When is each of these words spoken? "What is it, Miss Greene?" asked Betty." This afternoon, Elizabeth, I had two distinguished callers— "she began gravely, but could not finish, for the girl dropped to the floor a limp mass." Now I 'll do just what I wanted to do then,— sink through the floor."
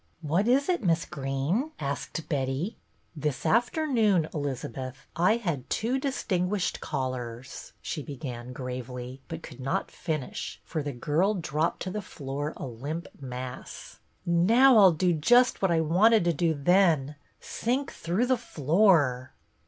"What 0.33 0.47
is 0.47 0.67
it, 0.67 0.83
Miss 0.83 1.05
Greene?" 1.05 1.73
asked 1.79 2.27
Betty." 2.27 2.75
This 3.25 3.45
afternoon, 3.45 4.27
Elizabeth, 4.33 5.05
I 5.15 5.35
had 5.37 5.69
two 5.69 5.99
distinguished 5.99 6.79
callers— 6.81 7.73
"she 7.83 8.01
began 8.01 8.51
gravely, 8.51 9.21
but 9.27 9.43
could 9.43 9.59
not 9.59 9.91
finish, 9.91 10.59
for 10.65 10.81
the 10.81 10.91
girl 10.91 11.35
dropped 11.35 11.83
to 11.83 11.91
the 11.91 12.01
floor 12.01 12.53
a 12.57 12.65
limp 12.65 13.09
mass." 13.21 13.99
Now 14.25 14.79
I 14.79 14.85
'll 14.85 14.93
do 14.93 15.13
just 15.13 15.61
what 15.61 15.69
I 15.69 15.81
wanted 15.81 16.25
to 16.25 16.33
do 16.33 16.55
then,— 16.55 17.13
sink 17.39 17.91
through 17.93 18.25
the 18.25 18.37
floor." 18.37 19.33